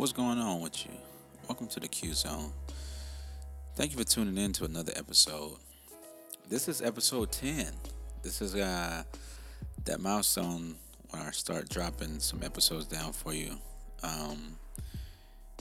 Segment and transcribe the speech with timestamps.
[0.00, 0.92] What's going on with you?
[1.46, 2.52] Welcome to the Q Zone.
[3.76, 5.58] Thank you for tuning in to another episode.
[6.48, 7.66] This is episode 10.
[8.22, 9.02] This is uh,
[9.84, 10.76] that milestone
[11.10, 13.58] when I start dropping some episodes down for you.
[14.02, 14.56] Um,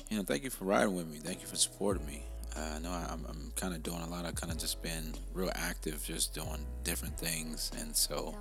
[0.09, 1.17] you know, thank you for riding with me.
[1.17, 2.23] Thank you for supporting me.
[2.55, 4.23] Uh, I know I'm, I'm kind of doing a lot.
[4.23, 7.71] I've kind of just been real active, just doing different things.
[7.77, 8.35] And so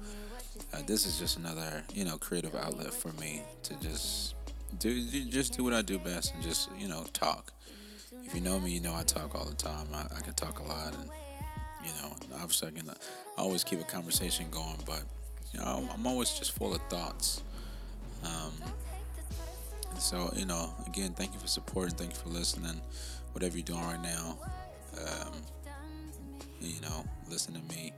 [0.73, 4.37] uh, this is just another, you know, creative outlet for me to just
[4.79, 7.53] do, just do what I do best and just, you know, talk.
[8.25, 9.86] If you know me, you know I talk all the time.
[9.94, 11.08] I, I can talk a lot, and
[11.82, 12.91] you know, obviously I can
[13.39, 14.77] always keep a conversation going.
[14.85, 15.03] But
[15.53, 17.43] you know, I'm always just full of thoughts.
[18.22, 18.53] Um,
[19.99, 21.94] so you know, again, thank you for supporting.
[21.94, 22.80] Thank you for listening.
[23.32, 24.39] Whatever you're doing right now,
[25.07, 25.32] um,
[26.61, 27.93] you know, listen to me.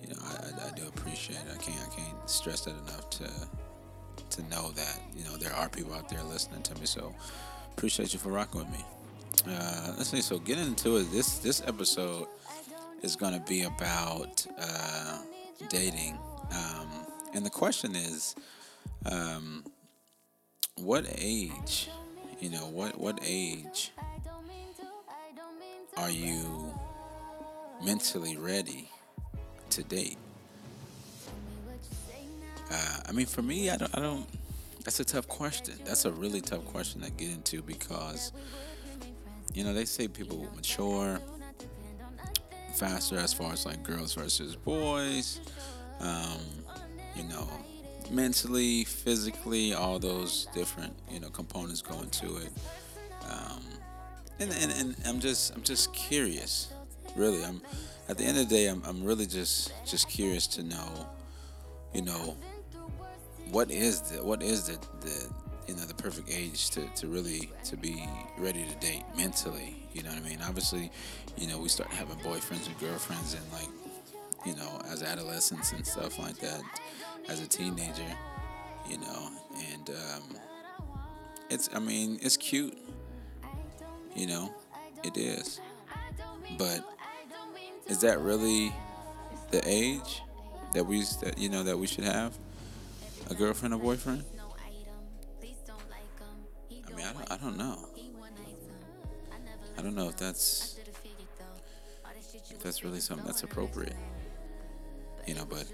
[0.00, 1.52] You know, I, I, I do appreciate it.
[1.52, 3.30] I can't I can't stress that enough to
[4.30, 6.86] to know that you know there are people out there listening to me.
[6.86, 7.14] So
[7.76, 8.84] appreciate you for rocking with me.
[9.48, 10.20] Uh, let's see.
[10.20, 12.26] So getting into it, this this episode
[13.02, 15.18] is going to be about uh,
[15.68, 16.18] dating,
[16.52, 16.88] um,
[17.34, 18.34] and the question is,
[19.10, 19.64] um,
[20.76, 21.88] what age?
[22.40, 23.92] You know, what what age
[25.96, 26.74] are you
[27.84, 28.88] mentally ready
[29.70, 30.18] to date?
[32.70, 34.26] Uh, I mean, for me, I don't, I don't.
[34.84, 35.74] That's a tough question.
[35.84, 38.32] That's a really tough question to get into because,
[39.52, 41.20] you know, they say people mature
[42.74, 45.40] faster as far as like girls versus boys.
[46.00, 46.40] Um,
[47.14, 47.48] you know,
[48.10, 52.50] mentally, physically, all those different you know components go into it.
[53.28, 53.60] Um,
[54.38, 56.72] and, and and I'm just I'm just curious,
[57.16, 57.44] really.
[57.44, 57.60] I'm
[58.08, 61.06] at the end of the day, I'm I'm really just just curious to know,
[61.94, 62.36] you know,
[63.50, 65.28] what is the what is the the
[65.68, 70.02] you know the perfect age to, to really to be ready to date mentally you
[70.02, 70.38] know what i mean?
[70.46, 70.90] Obviously
[71.36, 73.68] you know we start having boyfriends and girlfriends and like
[74.46, 76.62] you know as adolescents and stuff like that
[77.28, 78.02] as a teenager
[78.88, 79.30] you know?
[79.72, 80.36] And um,
[81.50, 82.76] it's i mean it's cute
[84.14, 84.52] you know?
[85.02, 85.60] It is.
[86.58, 86.84] But
[87.86, 88.72] is that really
[89.50, 90.22] the age
[90.74, 92.36] that we that you know that we should have
[93.28, 94.24] a girlfriend or boyfriend?
[96.86, 97.88] I mean, I don't, I don't know.
[99.78, 100.78] I don't know if that's
[102.50, 103.96] if that's really something that's appropriate.
[105.26, 105.64] You know, but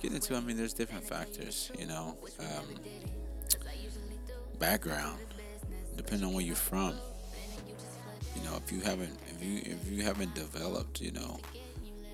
[0.00, 1.70] getting into, I mean, there's different factors.
[1.78, 2.64] You know, um,
[4.58, 5.18] background,
[5.96, 6.94] depending on where you're from.
[8.36, 11.40] You know, if you haven't, if you if you haven't developed, you know,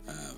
[0.08, 0.36] um,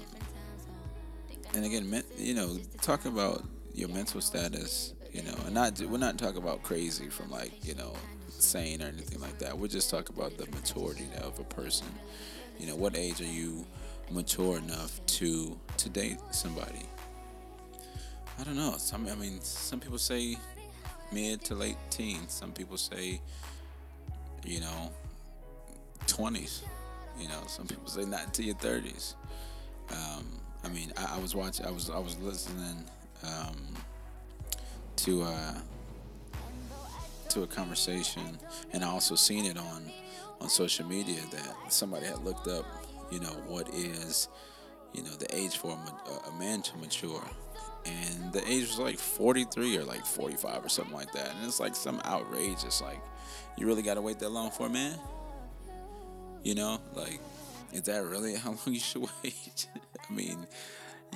[1.55, 3.45] and again, you know, talking about
[3.75, 7.75] your mental status, you know, and not we're not talking about crazy from like you
[7.75, 7.93] know
[8.29, 9.59] sane or anything like that.
[9.59, 11.87] We're just talking about the maturity of a person.
[12.59, 13.65] You know, what age are you
[14.11, 16.87] mature enough to to date somebody?
[18.39, 18.75] I don't know.
[18.79, 20.37] Some I mean, some people say
[21.13, 22.33] mid to late teens.
[22.33, 23.21] Some people say,
[24.45, 24.91] you know,
[26.07, 26.63] twenties.
[27.19, 29.15] You know, some people say not until your thirties.
[29.91, 31.67] Um, I mean, I, I was watching.
[31.67, 32.85] I was I was listening
[33.25, 33.57] um,
[34.97, 35.55] to uh,
[37.31, 38.39] to a conversation,
[38.73, 39.91] and I also seen it on
[40.41, 42.65] on social media that somebody had looked up,
[43.11, 44.29] you know, what is
[44.93, 47.23] you know the age for a, a man to mature,
[47.87, 51.61] and the age was like 43 or like 45 or something like that, and it's
[51.61, 53.01] like some outrageous like
[53.57, 54.99] you really got to wait that long for a man,
[56.43, 57.21] you know, like
[57.73, 59.69] is that really how long you should wait?
[60.11, 60.47] I mean,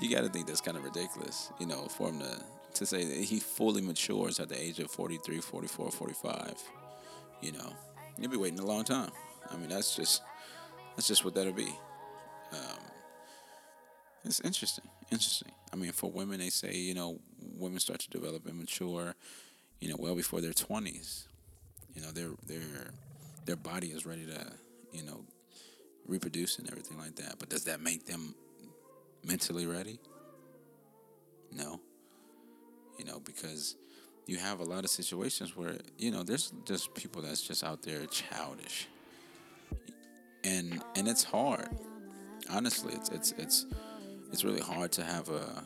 [0.01, 2.43] you got to think that's kind of ridiculous, you know, for him to,
[2.75, 6.63] to say that he fully matures at the age of 43, 44, 45.
[7.41, 7.73] You know,
[8.19, 9.11] you'll be waiting a long time.
[9.51, 10.23] I mean, that's just
[10.97, 11.73] that's just what that'll be.
[12.53, 12.79] Um,
[14.25, 15.53] it's interesting, interesting.
[15.73, 17.21] I mean, for women, they say you know
[17.59, 19.15] women start to develop and mature,
[19.81, 21.29] you know, well before their twenties.
[21.95, 22.91] You know, their their
[23.45, 24.47] their body is ready to
[24.93, 25.25] you know
[26.07, 27.39] reproduce and everything like that.
[27.39, 28.35] But does that make them
[29.27, 29.99] mentally ready?
[31.53, 31.81] No.
[32.99, 33.77] You know, because
[34.27, 37.83] you have a lot of situations where, you know, there's just people that's just out
[37.83, 38.89] there childish.
[40.45, 41.69] And and it's hard.
[42.51, 43.67] Honestly, it's it's it's
[44.31, 45.65] it's really hard to have a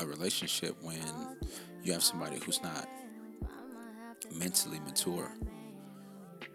[0.00, 1.00] a relationship when
[1.82, 2.88] you have somebody who's not
[4.32, 5.30] mentally mature,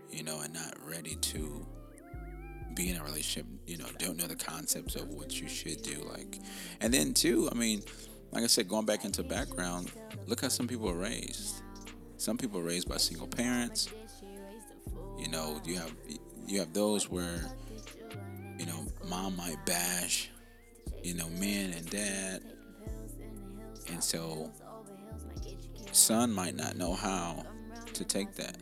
[0.09, 1.65] you know, and not ready to
[2.79, 6.01] be in a relationship, you know, don't know the concepts of what you should do.
[6.09, 6.39] Like,
[6.79, 7.83] and then too, I mean,
[8.31, 9.91] like I said, going back into background,
[10.27, 11.61] look how some people are raised.
[12.15, 13.89] Some people are raised by single parents.
[15.17, 15.93] You know, you have
[16.47, 17.43] you have those where
[18.57, 20.29] you know mom might bash,
[21.03, 22.41] you know, men and dad,
[23.91, 24.51] and so
[25.91, 27.43] son might not know how
[27.93, 28.57] to take that.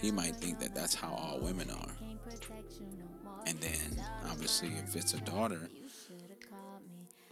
[0.00, 1.93] He might think that that's how all women are.
[3.46, 5.68] And then, obviously, if it's a daughter,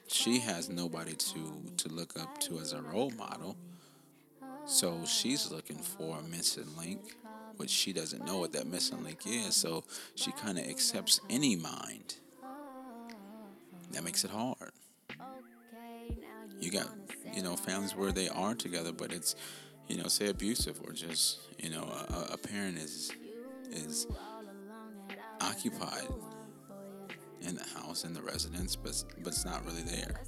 [0.06, 3.56] she has nobody to to look up to as a role model.
[4.66, 7.16] So she's looking for a missing link,
[7.56, 9.56] which she doesn't know what that missing link is.
[9.56, 12.16] So she kind of accepts any mind.
[13.92, 14.72] That makes it hard.
[16.60, 16.88] You got,
[17.34, 19.34] you know, families where they are together, but it's,
[19.88, 23.10] you know, say abusive or just, you know, a, a parent is
[23.70, 24.06] is
[25.42, 26.08] occupied
[27.40, 30.20] in the house in the residence, but but it's not really there.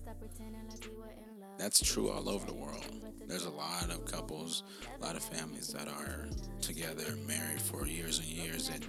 [1.59, 2.85] That's true all over the world.
[3.27, 4.65] There's a lot of couples,
[5.01, 6.27] a lot of families that are
[6.61, 8.85] together, married for years and years, and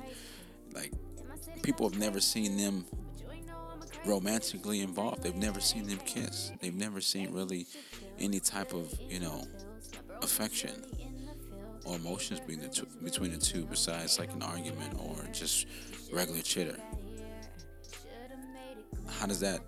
[0.73, 0.91] like
[1.61, 2.85] people have never seen them
[4.05, 5.23] romantically involved.
[5.23, 6.51] They've never seen them kiss.
[6.61, 7.67] They've never seen really
[8.19, 9.47] any type of you know
[10.21, 10.83] affection
[11.85, 15.67] or emotions between the two, between the two besides like an argument or just
[16.11, 16.77] regular chitter
[19.19, 19.61] how does that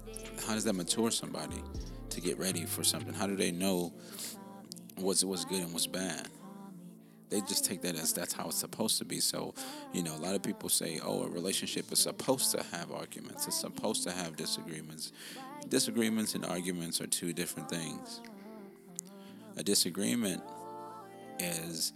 [0.45, 1.61] how does that mature somebody
[2.09, 3.13] to get ready for something?
[3.13, 3.93] How do they know
[4.95, 6.27] what's what's good and what's bad?
[7.29, 9.19] They just take that as that's how it's supposed to be.
[9.19, 9.53] So
[9.93, 13.47] you know a lot of people say oh a relationship is supposed to have arguments.
[13.47, 15.11] It's supposed to have disagreements.
[15.69, 18.21] Disagreements and arguments are two different things.
[19.57, 20.41] A disagreement
[21.39, 21.93] is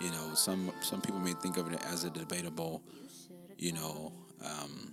[0.00, 2.82] you know some some people may think of it as a debatable
[3.58, 4.12] you know
[4.44, 4.92] um,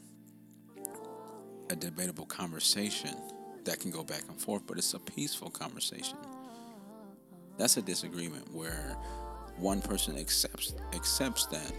[1.69, 3.15] a debatable conversation
[3.63, 6.17] that can go back and forth, but it's a peaceful conversation.
[7.57, 8.97] That's a disagreement where
[9.57, 11.71] one person accepts accepts that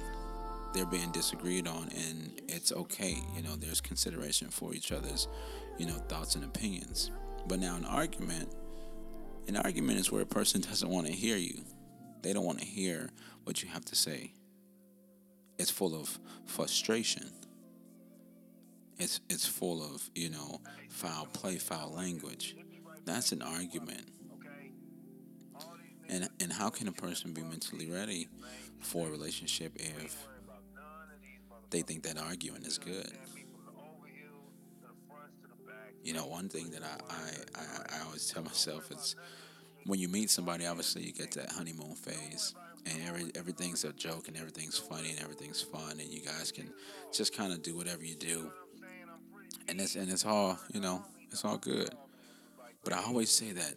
[0.72, 3.18] they're being disagreed on and it's okay.
[3.36, 5.28] You know, there's consideration for each other's,
[5.78, 7.10] you know, thoughts and opinions.
[7.46, 8.48] But now an argument,
[9.48, 11.64] an argument is where a person doesn't want to hear you.
[12.22, 13.10] They don't want to hear
[13.44, 14.32] what you have to say.
[15.62, 17.30] It's full of frustration
[19.02, 22.56] it's it's full of you know foul play, foul language.
[23.04, 24.06] That's an argument.
[26.08, 28.28] And and how can a person be mentally ready
[28.80, 30.28] for a relationship if
[31.70, 33.10] they think that arguing is good?
[36.04, 39.14] You know, one thing that I, I, I, I always tell myself is
[39.86, 42.54] when you meet somebody, obviously you get that honeymoon phase
[42.86, 46.68] and every everything's a joke and everything's funny and everything's fun and you guys can
[47.12, 48.50] just kind of do whatever you do
[49.68, 51.90] and it's and it's all you know, it's all good.
[52.84, 53.74] But I always say that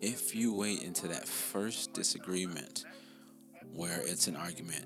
[0.00, 2.84] if you wait into that first disagreement
[3.74, 4.84] where it's an argument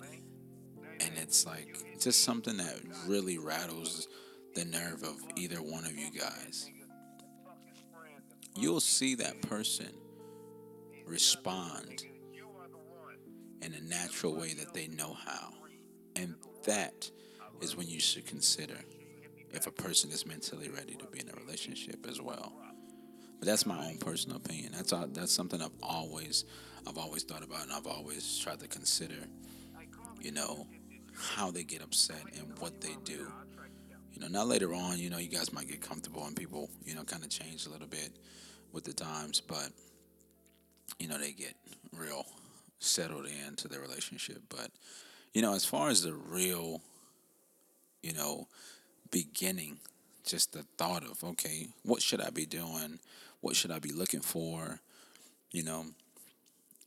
[1.00, 4.08] and it's like just something that really rattles
[4.54, 6.70] the nerve of either one of you guys,
[8.56, 9.90] you'll see that person
[11.06, 12.04] respond
[13.62, 15.52] in a natural way that they know how.
[16.16, 16.34] And
[16.64, 17.10] that
[17.60, 18.76] is when you should consider
[19.52, 22.52] if a person is mentally ready to be in a relationship as well.
[23.38, 24.72] But that's my own personal opinion.
[24.72, 26.44] That's all, that's something I've always
[26.86, 29.16] I've always thought about and I've always tried to consider.
[30.20, 30.66] You know
[31.14, 33.30] how they get upset and what they do.
[34.12, 36.94] You know, now later on, you know, you guys might get comfortable and people, you
[36.94, 38.18] know, kind of change a little bit
[38.72, 39.70] with the times, but
[40.98, 41.54] you know, they get
[41.92, 42.26] real
[42.80, 44.42] settled into their relationship.
[44.48, 44.70] But
[45.32, 46.80] you know, as far as the real,
[48.02, 48.48] you know,
[49.10, 49.78] beginning,
[50.24, 52.98] just the thought of, okay, what should I be doing?
[53.40, 54.80] What should I be looking for?
[55.52, 55.86] You know,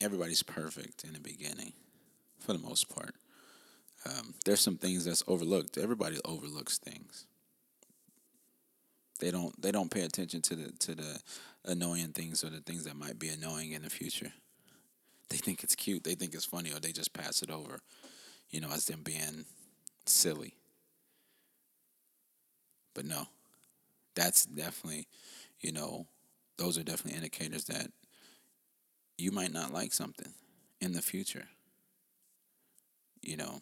[0.02, 1.74] everybody's perfect in the beginning,
[2.40, 3.16] for the most part.
[4.06, 5.78] Um, there's some things that's overlooked.
[5.78, 7.26] Everybody overlooks things.
[9.20, 9.60] They don't.
[9.62, 11.20] They don't pay attention to the to the
[11.66, 14.34] annoying things or the things that might be annoying in the future.
[15.30, 16.04] They think it's cute.
[16.04, 17.80] They think it's funny, or they just pass it over.
[18.50, 19.46] You know, as them being
[20.06, 20.56] silly.
[22.94, 23.28] But no,
[24.16, 25.08] that's definitely,
[25.62, 26.08] you know,
[26.58, 27.88] those are definitely indicators that
[29.18, 30.34] you might not like something
[30.82, 31.48] in the future.
[33.22, 33.62] You know,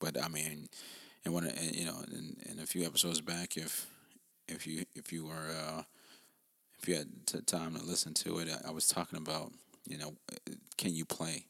[0.00, 0.68] but I mean,
[1.24, 3.86] and when you know, in, in a few episodes back, if
[4.48, 5.82] if you if you were uh,
[6.80, 9.52] if you had t- time to listen to it, I, I was talking about
[9.86, 10.14] you know,
[10.76, 11.46] can you play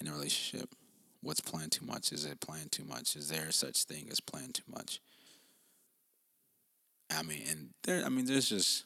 [0.00, 0.74] in a relationship?
[1.22, 2.12] What's playing too much?
[2.12, 3.16] Is it playing too much?
[3.16, 5.00] Is there such thing as playing too much?
[7.10, 8.84] I mean, and there, I mean, there's just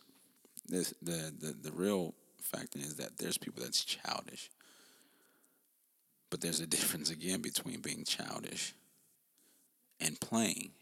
[0.66, 4.50] this the the the real fact is that there's people that's childish.
[6.30, 8.74] But there's a difference again between being childish
[9.98, 10.72] and playing.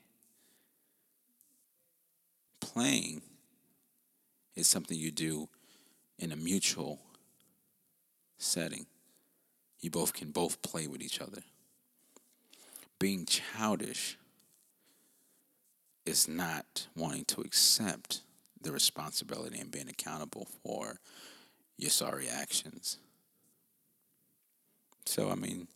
[2.60, 3.22] Playing
[4.56, 5.48] is something you do
[6.18, 7.00] in a mutual
[8.38, 8.86] setting.
[9.80, 11.42] You both can both play with each other.
[12.98, 14.16] Being childish
[16.06, 18.22] is not wanting to accept
[18.62, 21.00] the responsibility and being accountable for
[21.76, 22.98] your sorry actions.
[25.04, 25.68] So I mean,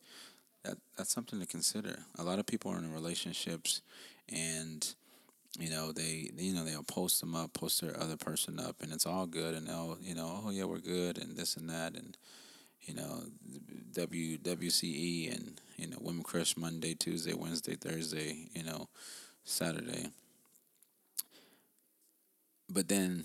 [0.64, 1.98] that that's something to consider.
[2.18, 3.82] A lot of people are in relationships,
[4.28, 4.86] and
[5.58, 8.92] you know they you know they'll post them up, post their other person up, and
[8.92, 11.94] it's all good, and they'll you know oh yeah we're good and this and that,
[11.94, 12.16] and
[12.82, 13.22] you know
[13.94, 18.88] W WCE and you know Women Crush Monday, Tuesday, Wednesday, Thursday, you know
[19.44, 20.10] Saturday.
[22.68, 23.24] But then,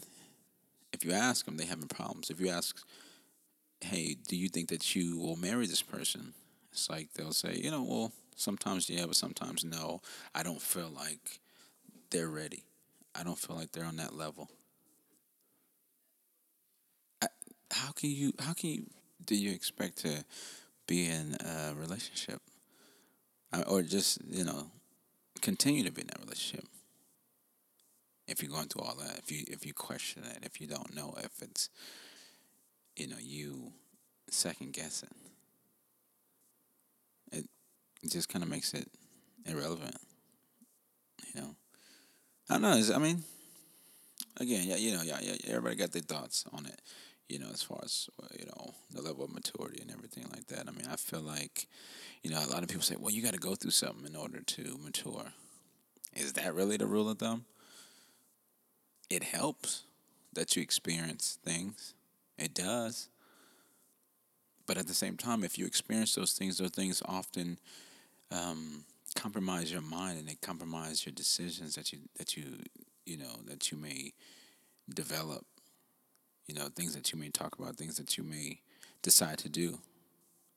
[0.91, 2.29] if you ask them, they having problems.
[2.29, 2.83] If you ask
[3.81, 6.33] hey, do you think that you will marry this person?
[6.71, 10.01] It's like they'll say, you know, well, sometimes yeah, but sometimes no.
[10.33, 11.39] I don't feel like
[12.09, 12.63] they're ready.
[13.13, 14.50] I don't feel like they're on that level.
[17.71, 18.33] How can you?
[18.39, 18.85] How can you?
[19.24, 20.24] Do you expect to
[20.88, 22.41] be in a relationship,
[23.67, 24.67] or just you know,
[25.41, 26.65] continue to be in that relationship?
[28.27, 30.95] If you're going through all that, if you if you question it, if you don't
[30.95, 31.69] know if it's
[32.95, 33.72] you know, you
[34.29, 35.13] second guessing.
[37.31, 37.45] It,
[38.07, 38.88] just kind of makes it
[39.45, 39.98] irrelevant.
[41.34, 41.55] You know,
[42.50, 42.95] I don't know.
[42.95, 43.24] I mean,
[44.39, 46.79] again, yeah, you know, yeah, yeah, everybody got their thoughts on it.
[47.29, 50.67] You know, as far as you know, the level of maturity and everything like that.
[50.67, 51.67] I mean, I feel like,
[52.24, 54.15] you know, a lot of people say, well, you got to go through something in
[54.15, 55.34] order to mature.
[56.15, 57.46] Is that really the rule of thumb?
[59.10, 59.84] It helps
[60.34, 61.94] that you experience things
[62.38, 63.10] it does.
[64.67, 67.60] But at the same time, if you experience those things, those things often
[68.32, 68.84] um,
[69.15, 72.44] compromise your mind and they compromise your decisions that you that you
[73.05, 74.13] you know that you may
[74.94, 75.46] develop.
[76.47, 78.59] You know things that you may talk about, things that you may
[79.01, 79.79] decide to do,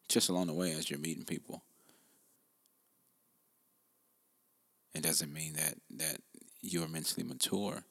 [0.08, 1.62] just along the way as you're meeting people.
[4.94, 6.20] It doesn't mean that that
[6.60, 7.84] you're mentally mature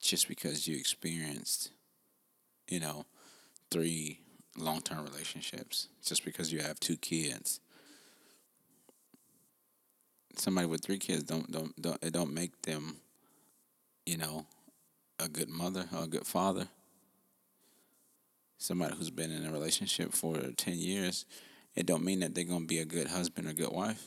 [0.00, 1.70] just because you experienced
[2.68, 3.04] you know,
[3.70, 4.18] three
[4.56, 7.60] long term relationships just because you have two kids.
[10.36, 12.96] Somebody with three kids don't don't don't it don't make them,
[14.06, 14.46] you know,
[15.24, 16.68] a good mother or a good father.
[18.58, 21.26] Somebody who's been in a relationship for ten years,
[21.74, 24.06] it don't mean that they're gonna be a good husband or good wife.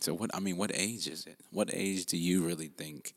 [0.00, 1.38] So what I mean, what age is it?
[1.50, 3.14] What age do you really think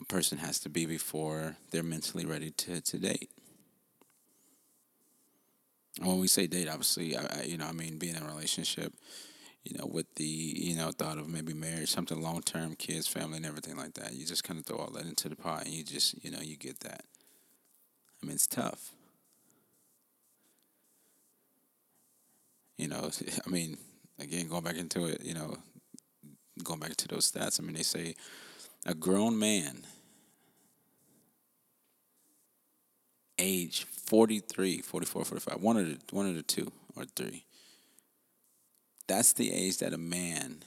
[0.00, 3.30] a person has to be before they're mentally ready to, to date.
[5.98, 8.26] And when we say date, obviously, I, I, you know, I mean being in a
[8.26, 8.94] relationship,
[9.64, 13.36] you know, with the you know thought of maybe marriage, something long term, kids, family,
[13.36, 14.14] and everything like that.
[14.14, 16.40] You just kind of throw all that into the pot, and you just you know
[16.40, 17.04] you get that.
[18.22, 18.90] I mean, it's tough.
[22.76, 23.10] You know,
[23.46, 23.76] I mean,
[24.18, 25.58] again, going back into it, you know,
[26.62, 27.60] going back to those stats.
[27.60, 28.14] I mean, they say
[28.86, 29.84] a grown man
[33.38, 37.44] age 43 44 45 one of the one of the two or three
[39.10, 40.58] that's the age that a man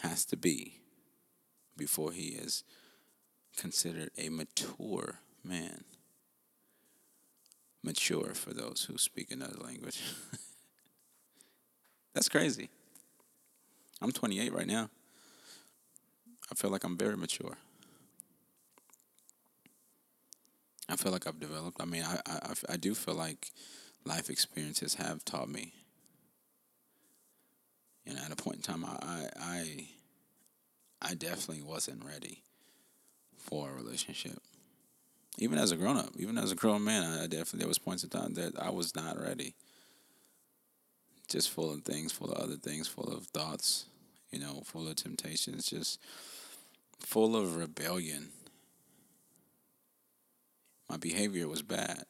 [0.00, 0.80] has to be
[1.78, 2.62] before he is
[3.56, 5.84] considered a mature man
[7.82, 10.02] mature for those who speak another language
[12.14, 12.68] that's crazy
[14.02, 14.90] I'm 28 right now
[16.50, 17.56] I feel like I'm very mature.
[20.88, 21.80] I feel like I've developed.
[21.80, 23.50] I mean, I, I, I do feel like
[24.06, 25.72] life experiences have taught me.
[28.06, 29.88] And at a point in time, I, I,
[31.02, 32.42] I definitely wasn't ready
[33.36, 34.38] for a relationship.
[35.38, 38.04] Even as a grown up, even as a grown man, I definitely there was points
[38.04, 39.54] in time that I was not ready.
[41.28, 43.86] Just full of things, full of other things, full of thoughts,
[44.30, 46.00] you know, full of temptations, just
[47.00, 48.28] full of rebellion.
[50.88, 52.04] My behavior was bad.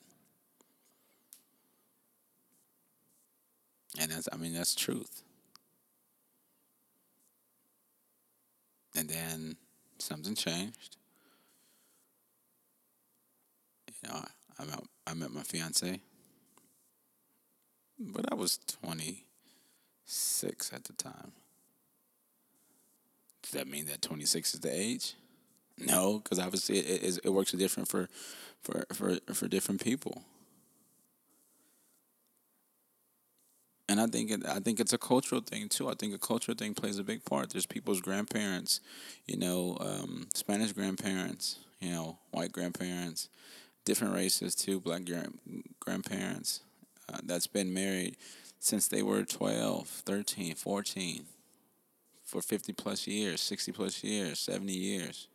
[3.98, 5.22] And that's, I mean, that's truth.
[8.96, 9.56] And then
[9.98, 10.96] something changed.
[14.02, 14.24] You know,
[14.58, 16.00] I, met, I met my fiance,
[17.98, 19.24] but I was 26
[20.72, 21.32] at the time.
[23.42, 25.14] Does that mean that 26 is the age?
[25.78, 28.08] No, because obviously it, it, it works different for,
[28.62, 30.24] for for for different people.
[33.96, 35.88] And I think it, I think it's a cultural thing too.
[35.88, 37.48] I think a cultural thing plays a big part.
[37.48, 38.80] There's people's grandparents,
[39.26, 43.30] you know, um, Spanish grandparents, you know, white grandparents,
[43.86, 45.38] different races too, black grand-
[45.80, 46.60] grandparents
[47.10, 48.18] uh, that's been married
[48.58, 51.24] since they were 12, 13, 14
[52.22, 55.26] for 50 plus years, 60 plus years, 70 years.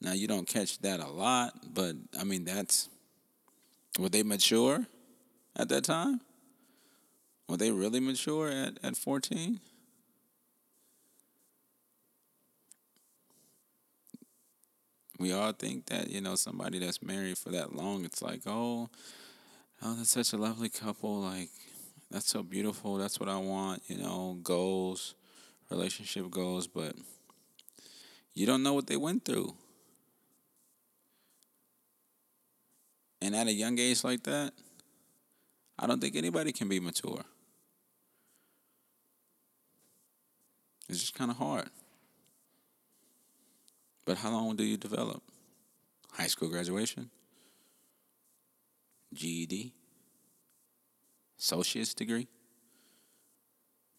[0.00, 2.88] Now, you don't catch that a lot, but I mean, that's.
[3.98, 4.86] Were they mature
[5.54, 6.20] at that time?
[7.50, 9.58] Were they really mature at, at 14?
[15.18, 18.88] We all think that, you know, somebody that's married for that long, it's like, oh,
[19.82, 21.22] oh, that's such a lovely couple.
[21.22, 21.48] Like,
[22.08, 22.98] that's so beautiful.
[22.98, 25.16] That's what I want, you know, goals,
[25.70, 26.68] relationship goals.
[26.68, 26.94] But
[28.32, 29.56] you don't know what they went through.
[33.20, 34.52] And at a young age like that,
[35.76, 37.24] I don't think anybody can be mature.
[40.90, 41.68] It's just kind of hard.
[44.04, 45.22] But how long do you develop?
[46.12, 47.10] High school graduation?
[49.14, 49.72] GED,
[51.38, 52.28] associate's degree,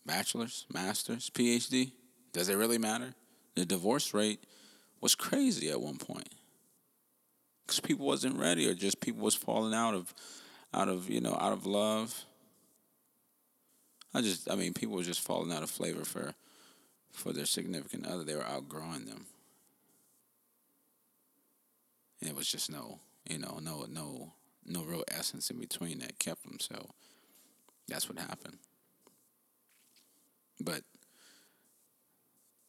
[0.06, 1.92] bachelor's, master's, PhD.
[2.34, 3.14] Does it really matter?
[3.56, 4.44] The divorce rate
[5.02, 6.30] was crazy at one point
[7.66, 10.14] because people wasn't ready, or just people was falling out of,
[10.74, 12.24] out of you know, out of love.
[14.14, 16.34] I just, I mean, people were just falling out of flavor for,
[17.12, 18.24] for their significant other.
[18.24, 19.26] They were outgrowing them.
[22.20, 23.00] And it was just no,
[23.30, 24.34] you know, no, no
[24.66, 26.60] no real essence in between that kept them.
[26.60, 26.90] So
[27.88, 28.60] that's what happened.
[30.60, 30.84] But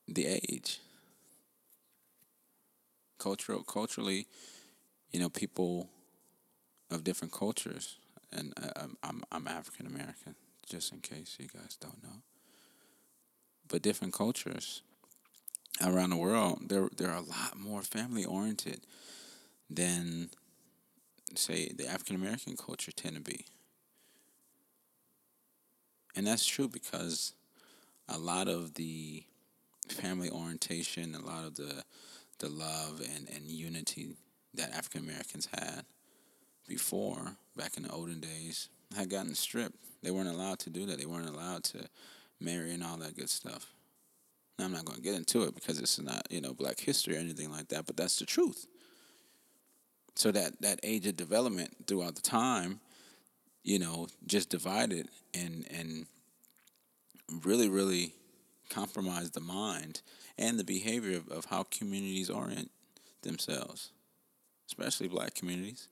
[0.09, 0.81] the age,
[3.19, 4.27] cultural, culturally,
[5.13, 5.91] you know, people
[6.91, 7.99] of different cultures,
[8.33, 10.35] and uh, I, I'm I'm African American,
[10.69, 12.23] just in case you guys don't know.
[13.73, 14.83] But different cultures
[15.83, 18.83] around the world, they're they're a lot more family oriented
[19.71, 20.29] than
[21.35, 23.47] say the African American culture tend to be.
[26.15, 27.33] And that's true because
[28.11, 29.25] a lot of the
[29.89, 31.83] family orientation, a lot of the
[32.41, 34.17] the love and, and unity
[34.53, 35.87] that African Americans had
[36.69, 39.79] before, back in the olden days, had gotten stripped.
[40.03, 40.99] They weren't allowed to do that.
[40.99, 41.89] They weren't allowed to
[42.43, 43.73] marry and all that good stuff.
[44.59, 47.17] Now, I'm not going to get into it because it's not, you know, black history
[47.17, 48.67] or anything like that, but that's the truth.
[50.15, 52.81] So that that age of development throughout the time,
[53.65, 56.07] you know, just divided and and
[57.45, 58.13] really really
[58.69, 60.03] compromised the mind
[60.39, 62.71] and the behavior of, of how communities orient
[63.23, 63.91] themselves,
[64.67, 65.89] especially black communities.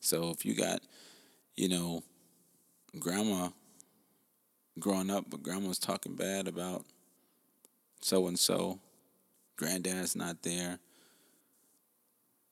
[0.00, 0.82] So if you got,
[1.56, 2.02] you know,
[2.98, 3.48] grandma
[4.78, 6.84] growing up, but grandma's talking bad about
[8.00, 8.80] so and so
[9.56, 10.78] granddad's not there.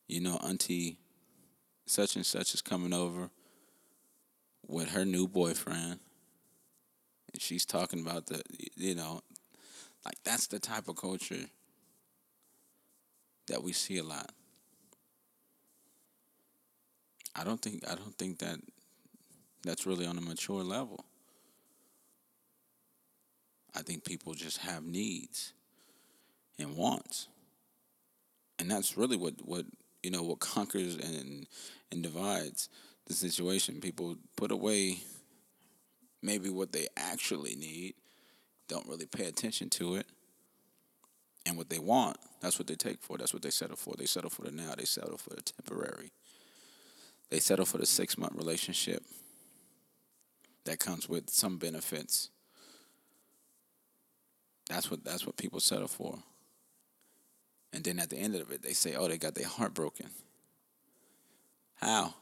[0.08, 0.98] You know, auntie
[1.86, 3.30] such and such is coming over
[4.66, 6.00] with her new boyfriend.
[7.32, 8.42] And she's talking about the,
[8.76, 9.20] you know,
[10.04, 11.46] like that's the type of culture
[13.48, 14.30] that we see a lot.
[17.34, 18.58] I don't think I don't think that
[19.64, 21.04] that's really on a mature level.
[23.74, 25.52] I think people just have needs
[26.58, 27.28] and wants.
[28.58, 29.64] And that's really what, what
[30.02, 31.46] you know what conquers and
[31.90, 32.68] and divides
[33.06, 33.80] the situation.
[33.80, 34.98] People put away
[36.22, 37.94] maybe what they actually need,
[38.68, 40.06] don't really pay attention to it.
[41.44, 43.18] And what they want, that's what they take for.
[43.18, 43.94] That's what they settle for.
[43.98, 44.74] They settle for the now.
[44.78, 46.12] They settle for the temporary.
[47.30, 49.02] They settle for the six month relationship
[50.64, 52.30] that comes with some benefits.
[54.68, 56.18] That's what that's what people settle for.
[57.72, 60.10] And then at the end of it, they say, oh, they got their heart broken.
[61.76, 62.14] How?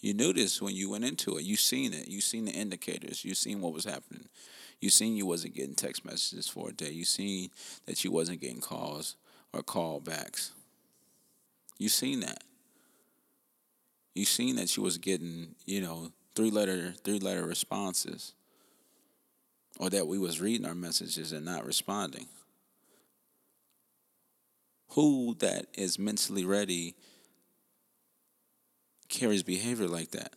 [0.00, 1.44] You knew this when you went into it.
[1.44, 2.08] You seen it.
[2.08, 3.24] You seen the indicators.
[3.24, 4.28] You seen what was happening.
[4.80, 6.90] You seen you wasn't getting text messages for a day.
[6.90, 7.50] You seen
[7.86, 9.14] that you wasn't getting calls
[9.52, 10.50] or callbacks.
[11.78, 12.42] You seen that.
[14.14, 18.34] You seen that you was getting, you know, three letter three letter responses.
[19.80, 22.26] Or that we was reading our messages and not responding
[24.90, 26.94] who that is mentally ready
[29.08, 30.34] carries behavior like that?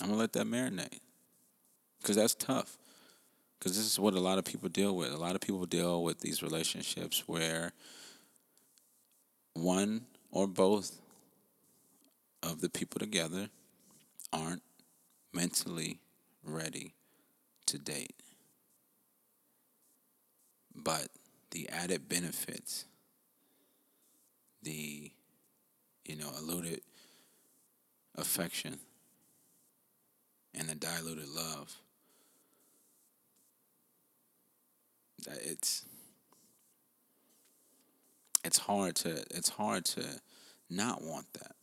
[0.00, 1.00] I'm gonna let that marinate.
[2.00, 2.78] because that's tough.
[3.58, 5.12] Because this is what a lot of people deal with.
[5.12, 7.72] A lot of people deal with these relationships where
[9.52, 10.98] one or both
[12.42, 13.48] of the people together
[14.32, 14.62] aren't
[15.32, 16.00] mentally
[16.44, 16.94] ready
[17.66, 18.14] to date.
[20.74, 21.08] But
[21.50, 22.84] the added benefits,
[24.62, 25.10] the,
[26.04, 26.80] you know, alluded
[28.16, 28.78] affection,
[30.54, 31.76] and the diluted love,
[35.28, 35.84] it's
[38.44, 40.02] it's hard to it's hard to
[40.68, 41.56] not want that.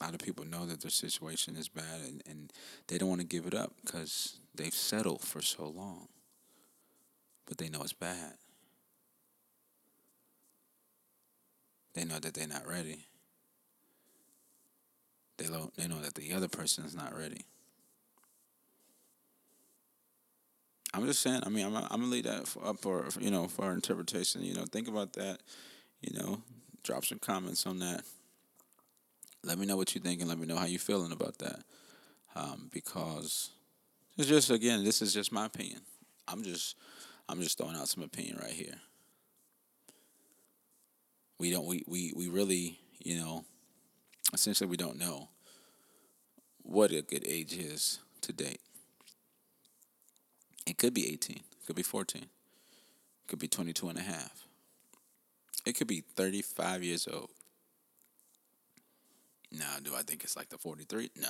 [0.00, 2.52] A lot of people know that their situation is bad and, and
[2.88, 6.08] they don't want to give it up because they've settled for so long.
[7.46, 8.34] But they know it's bad.
[11.94, 13.06] They know that they're not ready.
[15.36, 17.42] They know, they know that the other person is not ready.
[20.92, 21.40] I'm just saying.
[21.44, 24.44] I mean, I'm, I'm gonna leave that for, up for you know for interpretation.
[24.44, 25.38] You know, think about that.
[26.00, 26.42] You know,
[26.84, 28.02] drop some comments on that.
[29.44, 31.60] Let me know what you think and let me know how you're feeling about that.
[32.34, 33.50] Um, because
[34.16, 35.80] it's just again, this is just my opinion.
[36.26, 36.76] I'm just
[37.28, 38.74] I'm just throwing out some opinion right here.
[41.38, 43.44] We don't we, we, we really, you know,
[44.32, 45.28] essentially we don't know
[46.62, 48.60] what a good age is to date.
[50.66, 52.28] It could be 18, it could be 14, it
[53.28, 54.46] could be 22 and a half.
[55.66, 57.30] It could be 35 years old.
[59.58, 61.10] Now, do I think it's like the 43?
[61.20, 61.28] No.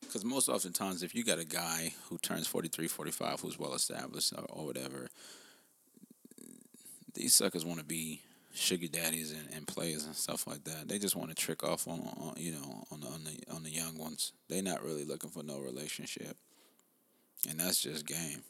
[0.00, 4.32] Because most oftentimes, if you got a guy who turns 43, 45, who's well established
[4.36, 5.08] or, or whatever,
[7.14, 8.22] these suckers want to be
[8.54, 10.88] sugar daddies and, and players and stuff like that.
[10.88, 13.62] They just want to trick off on, on you know on the, on the on
[13.62, 14.32] the young ones.
[14.48, 16.36] They're not really looking for no relationship,
[17.48, 18.42] and that's just game.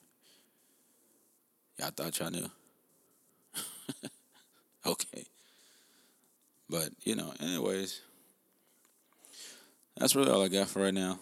[1.78, 2.50] Y'all thought y'all knew.
[4.86, 5.24] okay,
[6.68, 8.00] but you know, anyways,
[9.96, 11.18] that's really all I got for right now.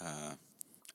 [0.00, 0.34] Uh,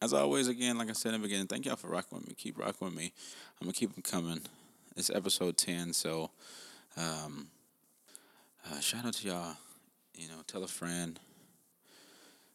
[0.02, 2.34] as always, again, like I said in the beginning, thank y'all for rocking with me.
[2.36, 3.12] Keep rocking with me.
[3.60, 4.42] I'm gonna keep them coming.
[4.96, 6.32] It's episode ten, so
[6.98, 7.48] um,
[8.70, 9.56] uh, shout out to y'all.
[10.16, 11.20] You know, tell a friend,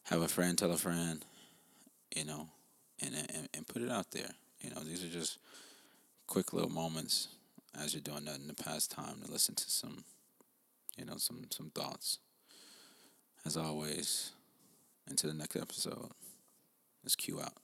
[0.04, 1.24] have a friend tell a friend.
[2.14, 2.48] You know,
[3.00, 4.30] and and, and put it out there.
[4.60, 5.38] You know, these are just
[6.26, 7.28] quick little moments
[7.78, 10.04] as you're doing that in the past time to listen to some,
[10.96, 12.18] you know, some some thoughts.
[13.46, 14.32] As always,
[15.06, 16.10] until the next episode.
[17.02, 17.63] Let's cue out.